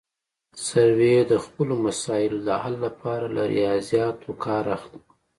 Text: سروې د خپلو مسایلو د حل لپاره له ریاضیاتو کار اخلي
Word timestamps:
سروې 0.65 1.15
د 1.31 1.33
خپلو 1.45 1.73
مسایلو 1.85 2.39
د 2.47 2.49
حل 2.61 2.75
لپاره 2.85 3.25
له 3.35 3.43
ریاضیاتو 3.55 4.29
کار 4.45 4.63
اخلي 4.75 4.99